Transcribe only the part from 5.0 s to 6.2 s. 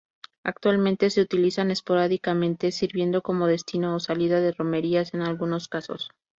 en algunos casos.